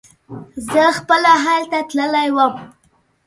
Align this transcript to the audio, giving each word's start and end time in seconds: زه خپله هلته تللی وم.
زه 0.69 0.83
خپله 0.97 1.31
هلته 1.45 1.77
تللی 1.89 2.29
وم. 2.35 2.53